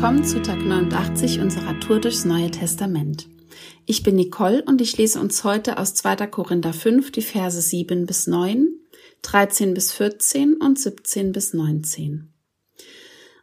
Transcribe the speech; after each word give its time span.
willkommen 0.00 0.24
zu 0.24 0.40
Tag 0.40 0.64
89 0.64 1.40
unserer 1.40 1.78
Tour 1.78 2.00
durchs 2.00 2.24
Neue 2.24 2.50
Testament. 2.50 3.28
Ich 3.84 4.02
bin 4.02 4.16
Nicole 4.16 4.62
und 4.62 4.80
ich 4.80 4.96
lese 4.96 5.20
uns 5.20 5.44
heute 5.44 5.76
aus 5.76 5.92
2. 5.92 6.26
Korinther 6.28 6.72
5 6.72 7.12
die 7.12 7.20
Verse 7.20 7.60
7 7.60 8.06
bis 8.06 8.26
9, 8.26 8.66
13 9.20 9.74
bis 9.74 9.92
14 9.92 10.54
und 10.54 10.78
17 10.78 11.32
bis 11.32 11.52
19. 11.52 12.32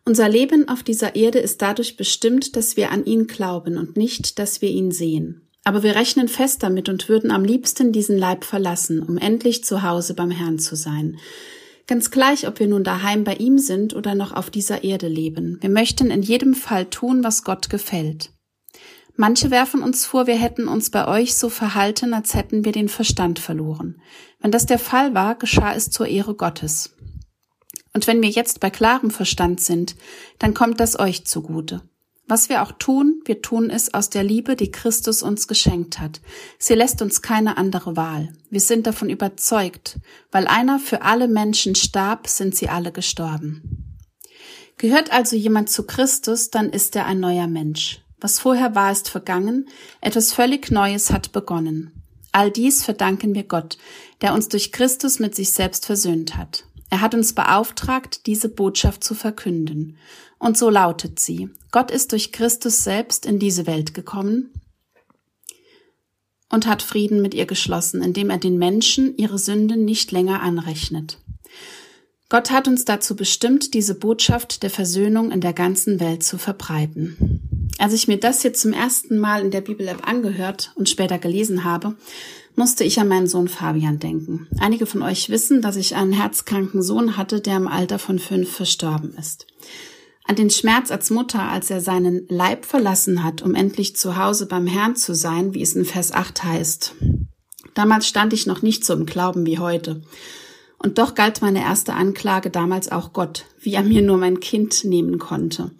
Unser 0.04 0.30
Leben 0.30 0.68
auf 0.68 0.82
dieser 0.82 1.16
Erde 1.16 1.38
ist 1.38 1.62
dadurch 1.62 1.96
bestimmt, 1.96 2.56
dass 2.56 2.76
wir 2.76 2.92
an 2.92 3.06
ihn 3.06 3.28
glauben 3.28 3.78
und 3.78 3.96
nicht, 3.96 4.40
dass 4.40 4.60
wir 4.60 4.70
ihn 4.70 4.90
sehen. 4.90 5.48
Aber 5.64 5.84
wir 5.84 5.94
rechnen 5.94 6.28
fest 6.28 6.64
damit 6.64 6.90
und 6.90 7.08
würden 7.08 7.30
am 7.30 7.46
liebsten 7.46 7.92
diesen 7.92 8.18
Leib 8.18 8.44
verlassen, 8.44 9.04
um 9.04 9.20
endlich 9.20 9.64
zu 9.64 9.84
Hause 9.84 10.16
beim 10.16 10.32
Herrn 10.32 10.58
zu 10.58 10.76
sein. 10.76 11.20
Ganz 11.88 12.12
gleich, 12.12 12.48
ob 12.48 12.60
wir 12.60 12.68
nun 12.68 12.84
daheim 12.84 13.24
bei 13.24 13.36
ihm 13.36 13.58
sind 13.58 13.96
oder 13.96 14.14
noch 14.14 14.34
auf 14.34 14.50
dieser 14.50 14.84
Erde 14.84 15.08
leben. 15.08 15.58
Wir 15.62 15.70
möchten 15.70 16.12
in 16.12 16.22
jedem 16.22 16.54
Fall 16.54 16.86
tun, 16.86 17.24
was 17.24 17.44
Gott 17.44 17.70
gefällt. 17.70 18.32
Manche 19.16 19.50
werfen 19.50 19.82
uns 19.82 20.06
vor, 20.06 20.28
wir 20.28 20.36
hätten 20.36 20.68
uns 20.68 20.92
bei 20.92 21.08
euch 21.08 21.36
so 21.36 21.50
verhalten, 21.50 22.14
als 22.14 22.36
hätten 22.36 22.66
wir 22.66 22.74
den 22.74 22.90
Verstand 22.90 23.40
verloren. 23.40 24.00
Wenn 24.40 24.52
das 24.52 24.66
der 24.66 24.80
Fall 24.80 25.16
war, 25.16 25.36
geschah 25.36 25.74
es 25.74 25.90
zur 25.90 26.08
Ehre 26.08 26.36
Gottes. 26.36 26.94
Und 27.94 28.06
wenn 28.06 28.22
wir 28.22 28.30
jetzt 28.30 28.60
bei 28.60 28.70
klarem 28.70 29.10
Verstand 29.10 29.60
sind, 29.60 29.96
dann 30.38 30.54
kommt 30.54 30.80
das 30.80 31.00
euch 31.00 31.26
zugute. 31.26 31.82
Was 32.30 32.50
wir 32.50 32.62
auch 32.62 32.74
tun, 32.74 33.22
wir 33.24 33.42
tun 33.42 33.70
es 33.70 33.94
aus 33.94 34.10
der 34.10 34.24
Liebe, 34.24 34.58
die 34.58 34.70
Christus 34.70 35.24
uns 35.24 35.48
geschenkt 35.48 36.00
hat. 36.00 36.20
Sie 36.60 36.74
lässt 36.74 37.02
uns 37.02 37.22
keine 37.22 37.58
andere 37.58 37.96
Wahl. 37.96 38.34
Wir 38.50 38.60
sind 38.60 38.86
davon 38.86 39.10
überzeugt, 39.10 39.98
weil 40.30 40.46
einer 40.46 40.78
für 40.78 41.04
alle 41.04 41.30
Menschen 41.30 41.74
starb, 41.76 42.28
sind 42.28 42.54
sie 42.54 42.68
alle 42.68 42.92
gestorben. 42.92 43.98
Gehört 44.78 45.12
also 45.14 45.38
jemand 45.38 45.70
zu 45.70 45.84
Christus, 45.84 46.50
dann 46.50 46.70
ist 46.70 46.98
er 46.98 47.06
ein 47.06 47.22
neuer 47.22 47.48
Mensch. 47.48 48.02
Was 48.20 48.40
vorher 48.40 48.76
war, 48.76 48.92
ist 48.92 49.10
vergangen, 49.10 49.70
etwas 50.02 50.34
völlig 50.34 50.70
Neues 50.70 51.12
hat 51.12 51.32
begonnen. 51.32 52.04
All 52.34 52.52
dies 52.52 52.84
verdanken 52.84 53.36
wir 53.36 53.44
Gott, 53.44 53.78
der 54.22 54.34
uns 54.34 54.50
durch 54.50 54.72
Christus 54.74 55.20
mit 55.20 55.34
sich 55.34 55.52
selbst 55.52 55.86
versöhnt 55.86 56.36
hat. 56.36 56.66
Er 56.90 57.02
hat 57.02 57.14
uns 57.14 57.34
beauftragt, 57.34 58.26
diese 58.28 58.50
Botschaft 58.50 59.04
zu 59.04 59.14
verkünden. 59.14 59.98
Und 60.40 60.58
so 60.58 60.70
lautet 60.70 61.20
sie. 61.20 61.50
Gott 61.72 61.92
ist 61.92 62.12
durch 62.12 62.32
Christus 62.32 62.84
selbst 62.84 63.26
in 63.26 63.40
diese 63.40 63.68
Welt 63.68 63.94
gekommen 63.94 64.52
und 66.50 66.68
hat 66.68 66.82
Frieden 66.82 67.22
mit 67.22 67.34
ihr 67.34 67.46
geschlossen, 67.46 68.02
indem 68.02 68.30
er 68.30 68.38
den 68.38 68.58
Menschen 68.58 69.18
ihre 69.18 69.38
Sünden 69.38 69.84
nicht 69.84 70.12
länger 70.12 70.42
anrechnet. 70.42 71.18
Gott 72.30 72.52
hat 72.52 72.68
uns 72.68 72.86
dazu 72.86 73.16
bestimmt, 73.16 73.74
diese 73.74 73.96
Botschaft 73.96 74.64
der 74.64 74.70
Versöhnung 74.70 75.32
in 75.32 75.42
der 75.42 75.54
ganzen 75.54 76.00
Welt 76.00 76.24
zu 76.24 76.38
verbreiten. 76.38 77.57
Als 77.80 77.94
ich 77.94 78.08
mir 78.08 78.18
das 78.18 78.44
jetzt 78.44 78.62
zum 78.62 78.74
ersten 78.74 79.20
Mal 79.20 79.42
in 79.42 79.52
der 79.52 79.62
Bibel-App 79.62 80.08
angehört 80.08 80.72
und 80.76 80.90
später 80.90 81.20
gelesen 81.20 81.64
habe, 81.64 81.96
musste 82.56 82.84
ich 82.84 83.00
an 83.00 83.08
meinen 83.08 83.28
Sohn 83.28 83.48
Fabian 83.48 84.00
denken. 84.00 84.48
Einige 84.60 84.88
von 84.88 85.04
euch 85.04 85.30
wissen, 85.30 85.62
dass 85.62 85.76
ich 85.76 85.96
einen 85.96 86.12
herzkranken 86.12 86.82
Sohn 86.82 87.16
hatte, 87.16 87.40
der 87.40 87.58
im 87.58 87.68
Alter 87.68 88.00
von 88.00 88.18
fünf 88.18 88.52
verstorben 88.52 89.14
ist. 89.14 89.46
An 90.26 90.36
den 90.36 90.50
Schmerz 90.50 90.92
als 90.92 91.12
Mutter, 91.12 91.44
als 91.44 91.70
er 91.70 91.80
seinen 91.80 92.26
Leib 92.30 92.66
verlassen 92.66 93.24
hat, 93.24 93.44
um 93.44 93.54
endlich 93.54 93.96
zu 93.96 94.18
Hause 94.18 94.48
beim 94.48 94.66
Herrn 94.66 94.96
zu 94.96 95.14
sein, 95.14 95.54
wie 95.54 95.62
es 95.62 95.76
in 95.76 95.86
Vers 95.86 96.12
8 96.12 96.44
heißt. 96.44 96.96
Damals 97.76 98.08
stand 98.08 98.34
ich 98.34 98.48
noch 98.48 98.64
nicht 98.64 98.84
so 98.84 98.94
im 98.94 99.06
Glauben 99.06 99.46
wie 99.46 99.60
heute. 99.60 100.02
Und 100.80 100.98
doch 100.98 101.16
galt 101.16 101.42
meine 101.42 101.62
erste 101.62 101.94
Anklage 101.94 102.50
damals 102.50 102.92
auch 102.92 103.14
Gott, 103.14 103.46
wie 103.60 103.76
er 103.76 103.84
mir 103.84 104.02
nur 104.02 104.18
mein 104.18 104.40
Kind 104.40 104.84
nehmen 104.84 105.20
konnte. 105.20 105.72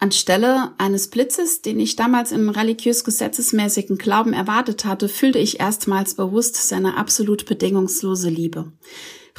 Anstelle 0.00 0.72
eines 0.78 1.08
Blitzes, 1.08 1.60
den 1.60 1.78
ich 1.78 1.94
damals 1.94 2.32
im 2.32 2.48
religiös-gesetzesmäßigen 2.48 3.98
Glauben 3.98 4.32
erwartet 4.32 4.86
hatte, 4.86 5.08
fühlte 5.10 5.38
ich 5.38 5.60
erstmals 5.60 6.14
bewusst 6.14 6.56
seine 6.56 6.96
absolut 6.96 7.44
bedingungslose 7.44 8.30
Liebe. 8.30 8.72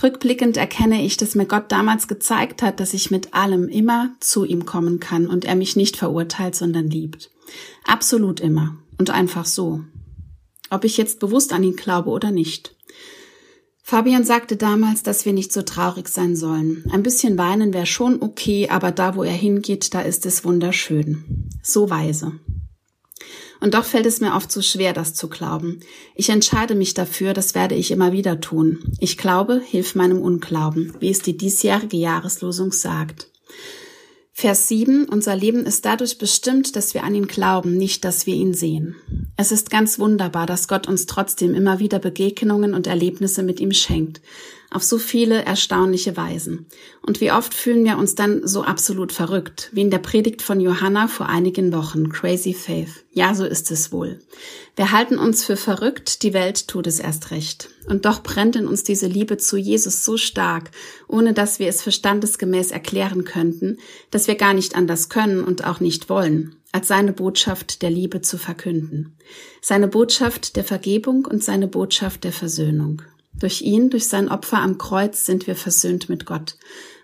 Rückblickend 0.02 0.58
erkenne 0.58 1.04
ich, 1.04 1.18
dass 1.18 1.36
mir 1.36 1.48
Gott 1.48 1.72
damals 1.72 2.08
gezeigt 2.08 2.62
hat, 2.62 2.80
dass 2.80 2.94
ich 2.94 3.10
mit 3.10 3.34
allem 3.34 3.68
immer 3.70 4.12
zu 4.20 4.46
ihm 4.46 4.66
kommen 4.66 5.00
kann 5.00 5.28
und 5.28 5.46
er 5.46 5.56
mich 5.56 5.76
nicht 5.76 5.98
verurteilt, 5.98 6.56
sondern 6.56 6.90
liebt. 6.90 7.32
Absolut 7.84 8.40
immer 8.40 8.78
und 9.00 9.10
einfach 9.10 9.46
so. 9.46 9.82
Ob 10.70 10.86
ich 10.86 10.96
jetzt 10.96 11.20
bewusst 11.20 11.54
an 11.54 11.64
ihn 11.64 11.76
glaube 11.76 12.12
oder 12.12 12.32
nicht. 12.32 12.76
Fabian 13.92 14.24
sagte 14.24 14.56
damals, 14.56 15.04
dass 15.04 15.26
wir 15.26 15.34
nicht 15.34 15.52
so 15.52 15.64
traurig 15.64 16.08
sein 16.08 16.38
sollen. 16.38 16.86
Ein 16.94 17.04
bisschen 17.04 17.38
weinen 17.38 17.74
wäre 17.74 17.86
schon 17.86 18.22
okay, 18.22 18.70
aber 18.70 18.94
da, 18.94 19.18
wo 19.18 19.24
er 19.24 19.34
hingeht, 19.34 19.94
da 19.94 20.00
ist 20.00 20.26
es 20.26 20.46
wunderschön. 20.46 21.50
So 21.62 21.90
weise. 21.90 22.32
Und 23.60 23.74
doch 23.74 23.84
fällt 23.84 24.06
es 24.06 24.22
mir 24.22 24.34
oft 24.34 24.50
so 24.50 24.62
schwer, 24.62 24.94
das 24.94 25.14
zu 25.14 25.28
glauben. 25.28 25.82
Ich 26.16 26.30
entscheide 26.30 26.74
mich 26.74 26.94
dafür, 26.94 27.34
das 27.34 27.54
werde 27.54 27.76
ich 27.76 27.92
immer 27.92 28.14
wieder 28.14 28.40
tun. 28.40 28.80
Ich 29.02 29.18
glaube, 29.18 29.62
hilf 29.62 29.94
meinem 29.94 30.22
Unglauben, 30.22 30.94
wie 31.02 31.10
es 31.10 31.22
die 31.22 31.36
diesjährige 31.36 31.98
Jahreslosung 31.98 32.72
sagt. 32.72 33.28
Vers 34.34 34.68
7. 34.70 35.10
Unser 35.10 35.36
Leben 35.36 35.66
ist 35.66 35.86
dadurch 35.86 36.18
bestimmt, 36.18 36.76
dass 36.76 36.94
wir 36.94 37.04
an 37.04 37.14
ihn 37.14 37.28
glauben, 37.28 37.78
nicht, 37.78 38.06
dass 38.06 38.26
wir 38.26 38.34
ihn 38.34 38.54
sehen. 38.54 38.96
Es 39.38 39.52
ist 39.52 39.70
ganz 39.70 40.00
wunderbar, 40.00 40.46
dass 40.46 40.68
Gott 40.68 40.88
uns 40.88 41.06
trotzdem 41.06 41.54
immer 41.54 41.80
wieder 41.80 42.00
Begegnungen 42.00 42.74
und 42.74 42.88
Erlebnisse 42.88 43.44
mit 43.44 43.60
ihm 43.60 43.72
schenkt 43.72 44.22
auf 44.72 44.84
so 44.84 44.98
viele 44.98 45.44
erstaunliche 45.44 46.16
Weisen. 46.18 46.66
Und 47.06 47.20
wie 47.20 47.32
oft 47.32 47.54
fühlen 47.54 47.84
wir 47.84 47.98
uns 47.98 48.16
dann 48.16 48.48
so 48.48 48.64
absolut 48.64 49.12
verrückt, 49.12 49.70
wie 49.74 49.82
in 49.82 49.92
der 49.92 50.00
Predigt 50.00 50.42
von 50.42 50.62
Johanna 50.62 51.08
vor 51.08 51.28
einigen 51.28 51.74
Wochen, 51.74 52.10
Crazy 52.10 52.54
Faith. 52.54 53.04
Ja, 53.12 53.36
so 53.36 53.46
ist 53.46 53.70
es 53.70 53.92
wohl. 53.92 54.20
Wir 54.78 54.94
halten 54.94 55.18
uns 55.18 55.44
für 55.44 55.58
verrückt, 55.58 56.24
die 56.24 56.34
Welt 56.34 56.70
tut 56.70 56.88
es 56.88 57.00
erst 57.00 57.32
recht. 57.32 57.70
Und 57.88 58.06
doch 58.06 58.24
brennt 58.24 58.56
in 58.56 58.66
uns 58.66 58.84
diese 58.84 59.08
Liebe 59.08 59.38
zu 59.38 59.58
Jesus 59.58 60.06
so 60.06 60.16
stark, 60.16 60.72
ohne 61.10 61.34
dass 61.34 61.60
wir 61.60 61.68
es 61.68 61.82
verstandesgemäß 61.82 62.72
erklären 62.72 63.26
könnten, 63.26 63.78
dass 64.10 64.28
wir 64.28 64.36
gar 64.36 64.54
nicht 64.54 64.76
anders 64.76 65.10
können 65.10 65.44
und 65.44 65.66
auch 65.66 65.82
nicht 65.82 66.10
wollen 66.10 66.56
als 66.72 66.88
seine 66.88 67.12
Botschaft 67.12 67.82
der 67.82 67.90
Liebe 67.90 68.22
zu 68.22 68.38
verkünden, 68.38 69.18
seine 69.62 69.90
Botschaft 69.90 70.56
der 70.56 70.64
Vergebung 70.64 71.26
und 71.26 71.44
seine 71.44 71.68
Botschaft 71.68 72.24
der 72.24 72.32
Versöhnung. 72.32 73.02
Durch 73.40 73.62
ihn, 73.62 73.90
durch 73.90 74.08
sein 74.08 74.30
Opfer 74.30 74.60
am 74.60 74.78
Kreuz 74.78 75.26
sind 75.26 75.48
wir 75.48 75.56
versöhnt 75.56 76.10
mit 76.10 76.26
Gott. 76.26 76.58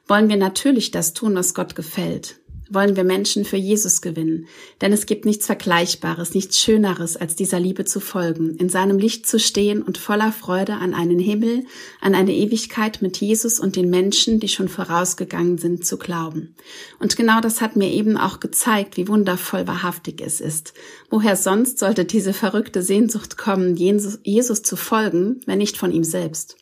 Wollen 0.07 0.29
wir 0.29 0.37
natürlich 0.37 0.91
das 0.91 1.13
tun, 1.13 1.35
was 1.35 1.53
Gott 1.53 1.75
gefällt 1.75 2.39
wollen 2.69 2.95
wir 2.95 3.03
Menschen 3.03 3.45
für 3.45 3.57
Jesus 3.57 4.01
gewinnen. 4.01 4.47
Denn 4.81 4.93
es 4.93 5.05
gibt 5.05 5.25
nichts 5.25 5.45
Vergleichbares, 5.45 6.33
nichts 6.33 6.59
Schöneres, 6.59 7.17
als 7.17 7.35
dieser 7.35 7.59
Liebe 7.59 7.85
zu 7.85 7.99
folgen, 7.99 8.55
in 8.57 8.69
seinem 8.69 8.97
Licht 8.97 9.27
zu 9.27 9.39
stehen 9.39 9.81
und 9.81 9.97
voller 9.97 10.31
Freude 10.31 10.73
an 10.73 10.93
einen 10.93 11.19
Himmel, 11.19 11.65
an 12.01 12.15
eine 12.15 12.33
Ewigkeit 12.33 13.01
mit 13.01 13.17
Jesus 13.17 13.59
und 13.59 13.75
den 13.75 13.89
Menschen, 13.89 14.39
die 14.39 14.49
schon 14.49 14.67
vorausgegangen 14.67 15.57
sind, 15.57 15.85
zu 15.85 15.97
glauben. 15.97 16.55
Und 16.99 17.15
genau 17.15 17.41
das 17.41 17.61
hat 17.61 17.75
mir 17.75 17.91
eben 17.91 18.17
auch 18.17 18.39
gezeigt, 18.39 18.97
wie 18.97 19.07
wundervoll 19.07 19.67
wahrhaftig 19.67 20.21
es 20.21 20.41
ist. 20.41 20.73
Woher 21.09 21.35
sonst 21.35 21.79
sollte 21.79 22.05
diese 22.05 22.33
verrückte 22.33 22.81
Sehnsucht 22.81 23.37
kommen, 23.37 23.75
Jesus 23.75 24.61
zu 24.61 24.75
folgen, 24.75 25.41
wenn 25.45 25.57
nicht 25.59 25.77
von 25.77 25.91
ihm 25.91 26.03
selbst? 26.03 26.57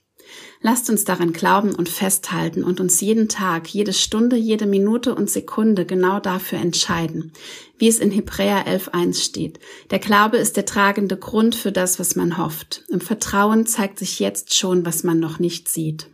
Lasst 0.61 0.89
uns 0.89 1.03
daran 1.03 1.33
glauben 1.33 1.75
und 1.75 1.89
festhalten 1.89 2.63
und 2.63 2.79
uns 2.79 3.01
jeden 3.01 3.29
Tag, 3.29 3.67
jede 3.67 3.93
Stunde, 3.93 4.35
jede 4.35 4.65
Minute 4.65 5.13
und 5.13 5.29
Sekunde 5.29 5.85
genau 5.85 6.19
dafür 6.19 6.59
entscheiden, 6.59 7.33
wie 7.77 7.87
es 7.87 7.99
in 7.99 8.11
Hebräer 8.11 8.65
11.1 8.65 9.23
steht. 9.23 9.59
Der 9.91 9.99
Glaube 9.99 10.37
ist 10.37 10.57
der 10.57 10.65
tragende 10.65 11.17
Grund 11.17 11.55
für 11.55 11.71
das, 11.71 11.99
was 11.99 12.15
man 12.15 12.37
hofft. 12.37 12.83
Im 12.89 13.01
Vertrauen 13.01 13.65
zeigt 13.65 13.99
sich 13.99 14.19
jetzt 14.19 14.55
schon, 14.55 14.85
was 14.85 15.03
man 15.03 15.19
noch 15.19 15.39
nicht 15.39 15.69
sieht. 15.69 16.07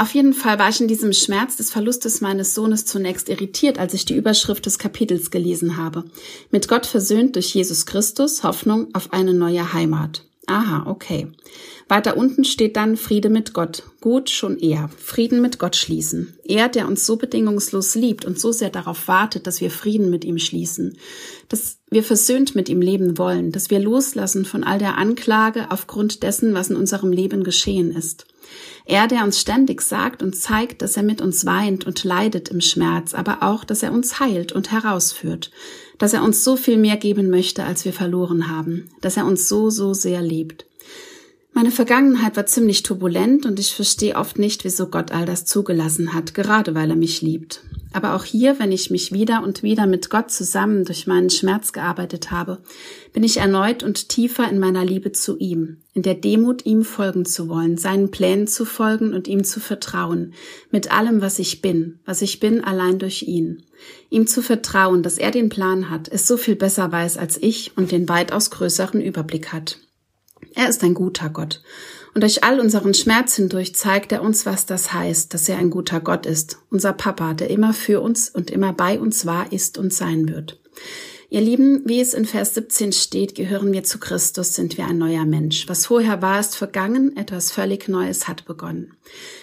Auf 0.00 0.14
jeden 0.14 0.32
Fall 0.32 0.58
war 0.58 0.70
ich 0.70 0.80
in 0.80 0.88
diesem 0.88 1.12
Schmerz 1.12 1.56
des 1.56 1.70
Verlustes 1.70 2.22
meines 2.22 2.54
Sohnes 2.54 2.86
zunächst 2.86 3.28
irritiert, 3.28 3.78
als 3.78 3.92
ich 3.92 4.06
die 4.06 4.16
Überschrift 4.16 4.64
des 4.64 4.78
Kapitels 4.78 5.30
gelesen 5.30 5.76
habe. 5.76 6.04
Mit 6.50 6.68
Gott 6.68 6.86
versöhnt 6.86 7.36
durch 7.36 7.54
Jesus 7.54 7.84
Christus, 7.84 8.42
Hoffnung 8.42 8.88
auf 8.94 9.12
eine 9.12 9.34
neue 9.34 9.74
Heimat. 9.74 10.24
Aha, 10.50 10.82
okay. 10.86 11.28
Weiter 11.86 12.16
unten 12.16 12.42
steht 12.44 12.76
dann 12.76 12.96
Friede 12.96 13.30
mit 13.30 13.52
Gott. 13.52 13.84
Gut, 14.00 14.30
schon 14.30 14.58
eher. 14.58 14.90
Frieden 14.98 15.40
mit 15.40 15.60
Gott 15.60 15.76
schließen. 15.76 16.36
Er, 16.44 16.68
der 16.68 16.88
uns 16.88 17.06
so 17.06 17.16
bedingungslos 17.16 17.94
liebt 17.94 18.24
und 18.24 18.38
so 18.38 18.50
sehr 18.50 18.70
darauf 18.70 19.06
wartet, 19.06 19.46
dass 19.46 19.60
wir 19.60 19.70
Frieden 19.70 20.10
mit 20.10 20.24
ihm 20.24 20.38
schließen, 20.38 20.96
dass 21.48 21.78
wir 21.88 22.02
versöhnt 22.02 22.56
mit 22.56 22.68
ihm 22.68 22.80
leben 22.80 23.16
wollen, 23.16 23.52
dass 23.52 23.70
wir 23.70 23.78
loslassen 23.78 24.44
von 24.44 24.64
all 24.64 24.78
der 24.78 24.98
Anklage 24.98 25.70
aufgrund 25.70 26.24
dessen, 26.24 26.52
was 26.52 26.68
in 26.68 26.76
unserem 26.76 27.12
Leben 27.12 27.44
geschehen 27.44 27.92
ist. 27.92 28.26
Er, 28.86 29.06
der 29.06 29.24
uns 29.24 29.40
ständig 29.40 29.82
sagt 29.82 30.22
und 30.22 30.34
zeigt, 30.34 30.82
dass 30.82 30.96
er 30.96 31.02
mit 31.02 31.20
uns 31.20 31.46
weint 31.46 31.86
und 31.86 32.02
leidet 32.04 32.48
im 32.48 32.60
Schmerz, 32.60 33.14
aber 33.14 33.42
auch, 33.42 33.64
dass 33.64 33.82
er 33.82 33.92
uns 33.92 34.18
heilt 34.20 34.52
und 34.52 34.72
herausführt, 34.72 35.50
dass 35.98 36.12
er 36.12 36.22
uns 36.22 36.42
so 36.42 36.56
viel 36.56 36.76
mehr 36.76 36.96
geben 36.96 37.30
möchte, 37.30 37.64
als 37.64 37.84
wir 37.84 37.92
verloren 37.92 38.48
haben, 38.48 38.90
dass 39.00 39.16
er 39.16 39.26
uns 39.26 39.48
so, 39.48 39.70
so 39.70 39.94
sehr 39.94 40.22
liebt. 40.22 40.66
Meine 41.52 41.70
Vergangenheit 41.70 42.36
war 42.36 42.46
ziemlich 42.46 42.82
turbulent 42.82 43.44
und 43.44 43.58
ich 43.58 43.74
verstehe 43.74 44.16
oft 44.16 44.38
nicht, 44.38 44.64
wieso 44.64 44.86
Gott 44.86 45.12
all 45.12 45.26
das 45.26 45.44
zugelassen 45.44 46.14
hat, 46.14 46.32
gerade 46.34 46.74
weil 46.74 46.90
er 46.90 46.96
mich 46.96 47.22
liebt. 47.22 47.62
Aber 47.92 48.14
auch 48.14 48.24
hier, 48.24 48.60
wenn 48.60 48.70
ich 48.70 48.90
mich 48.90 49.12
wieder 49.12 49.42
und 49.42 49.64
wieder 49.64 49.86
mit 49.86 50.10
Gott 50.10 50.30
zusammen 50.30 50.84
durch 50.84 51.08
meinen 51.08 51.30
Schmerz 51.30 51.72
gearbeitet 51.72 52.30
habe, 52.30 52.62
bin 53.12 53.24
ich 53.24 53.38
erneut 53.38 53.82
und 53.82 54.08
tiefer 54.08 54.48
in 54.48 54.60
meiner 54.60 54.84
Liebe 54.84 55.10
zu 55.10 55.36
ihm, 55.38 55.78
in 55.92 56.02
der 56.02 56.14
Demut 56.14 56.64
ihm 56.64 56.84
folgen 56.84 57.24
zu 57.24 57.48
wollen, 57.48 57.78
seinen 57.78 58.12
Plänen 58.12 58.46
zu 58.46 58.64
folgen 58.64 59.12
und 59.12 59.26
ihm 59.26 59.42
zu 59.42 59.58
vertrauen, 59.58 60.34
mit 60.70 60.92
allem, 60.92 61.20
was 61.20 61.40
ich 61.40 61.62
bin, 61.62 61.98
was 62.04 62.22
ich 62.22 62.38
bin, 62.38 62.62
allein 62.62 63.00
durch 63.00 63.24
ihn. 63.24 63.64
Ihm 64.08 64.28
zu 64.28 64.40
vertrauen, 64.40 65.02
dass 65.02 65.18
er 65.18 65.32
den 65.32 65.48
Plan 65.48 65.90
hat, 65.90 66.08
es 66.08 66.28
so 66.28 66.36
viel 66.36 66.54
besser 66.54 66.92
weiß 66.92 67.16
als 67.16 67.42
ich 67.42 67.76
und 67.76 67.90
den 67.90 68.08
weitaus 68.08 68.50
größeren 68.50 69.00
Überblick 69.00 69.52
hat. 69.52 69.78
Er 70.54 70.68
ist 70.68 70.84
ein 70.84 70.94
guter 70.94 71.28
Gott. 71.28 71.62
Und 72.14 72.22
durch 72.22 72.42
all 72.42 72.58
unseren 72.60 72.94
Schmerz 72.94 73.36
hindurch 73.36 73.74
zeigt 73.74 74.12
er 74.12 74.22
uns, 74.22 74.44
was 74.46 74.66
das 74.66 74.92
heißt, 74.92 75.32
dass 75.32 75.48
er 75.48 75.58
ein 75.58 75.70
guter 75.70 76.00
Gott 76.00 76.26
ist, 76.26 76.58
unser 76.70 76.92
Papa, 76.92 77.34
der 77.34 77.50
immer 77.50 77.72
für 77.72 78.00
uns 78.00 78.28
und 78.28 78.50
immer 78.50 78.72
bei 78.72 78.98
uns 78.98 79.26
war, 79.26 79.52
ist 79.52 79.78
und 79.78 79.92
sein 79.92 80.28
wird. 80.28 80.58
Ihr 81.32 81.42
Lieben, 81.42 81.82
wie 81.84 82.00
es 82.00 82.12
in 82.12 82.24
Vers 82.24 82.54
17 82.54 82.90
steht, 82.90 83.36
gehören 83.36 83.72
wir 83.72 83.84
zu 83.84 84.00
Christus, 84.00 84.54
sind 84.54 84.76
wir 84.76 84.88
ein 84.88 84.98
neuer 84.98 85.24
Mensch. 85.24 85.68
Was 85.68 85.86
vorher 85.86 86.20
war, 86.22 86.40
ist 86.40 86.56
vergangen, 86.56 87.16
etwas 87.16 87.52
völlig 87.52 87.86
Neues 87.86 88.26
hat 88.26 88.46
begonnen. 88.46 88.94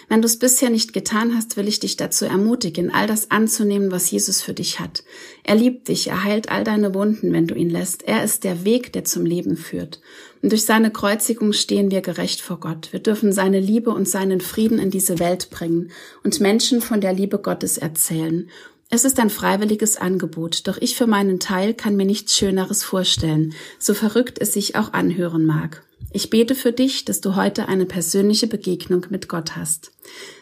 Wenn 0.06 0.20
du 0.20 0.26
es 0.26 0.38
bisher 0.38 0.68
nicht 0.68 0.92
getan 0.92 1.34
hast, 1.34 1.56
will 1.56 1.66
ich 1.66 1.80
dich 1.80 1.96
dazu 1.96 2.26
ermutigen, 2.26 2.92
all 2.92 3.06
das 3.06 3.30
anzunehmen, 3.30 3.90
was 3.90 4.10
Jesus 4.10 4.42
für 4.42 4.52
dich 4.52 4.80
hat. 4.80 5.02
Er 5.44 5.54
liebt 5.54 5.88
dich, 5.88 6.08
er 6.08 6.24
heilt 6.24 6.50
all 6.50 6.62
deine 6.62 6.92
Wunden, 6.92 7.32
wenn 7.32 7.46
du 7.46 7.54
ihn 7.54 7.70
lässt. 7.70 8.02
Er 8.02 8.22
ist 8.22 8.44
der 8.44 8.66
Weg, 8.66 8.92
der 8.92 9.04
zum 9.04 9.24
Leben 9.24 9.56
führt. 9.56 10.02
Und 10.42 10.52
durch 10.52 10.66
seine 10.66 10.90
Kreuzigung 10.90 11.54
stehen 11.54 11.90
wir 11.90 12.02
gerecht 12.02 12.42
vor 12.42 12.60
Gott. 12.60 12.92
Wir 12.92 13.00
dürfen 13.00 13.32
seine 13.32 13.60
Liebe 13.60 13.92
und 13.92 14.06
seinen 14.06 14.42
Frieden 14.42 14.78
in 14.78 14.90
diese 14.90 15.20
Welt 15.20 15.48
bringen 15.48 15.90
und 16.22 16.38
Menschen 16.38 16.82
von 16.82 17.00
der 17.00 17.14
Liebe 17.14 17.38
Gottes 17.38 17.78
erzählen. 17.78 18.50
Es 18.90 19.04
ist 19.04 19.20
ein 19.20 19.28
freiwilliges 19.28 19.98
Angebot, 19.98 20.66
doch 20.66 20.78
ich 20.78 20.96
für 20.96 21.06
meinen 21.06 21.40
Teil 21.40 21.74
kann 21.74 21.96
mir 21.96 22.06
nichts 22.06 22.34
Schöneres 22.36 22.82
vorstellen, 22.82 23.52
so 23.78 23.92
verrückt 23.92 24.38
es 24.40 24.54
sich 24.54 24.76
auch 24.76 24.94
anhören 24.94 25.44
mag. 25.44 25.84
Ich 26.10 26.30
bete 26.30 26.54
für 26.54 26.72
dich, 26.72 27.04
dass 27.04 27.20
du 27.20 27.36
heute 27.36 27.68
eine 27.68 27.84
persönliche 27.84 28.46
Begegnung 28.46 29.04
mit 29.10 29.28
Gott 29.28 29.56
hast. 29.56 29.92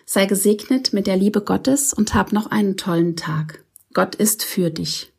Sei 0.05 0.27
gesegnet 0.27 0.93
mit 0.93 1.09
der 1.09 1.17
Liebe 1.17 1.41
Gottes 1.41 1.93
und 1.93 2.15
hab 2.15 2.33
noch 2.33 2.47
einen 2.47 2.77
tollen 2.77 3.17
Tag. 3.17 3.65
Gott 3.93 4.15
ist 4.15 4.45
für 4.45 4.71
dich. 4.71 5.13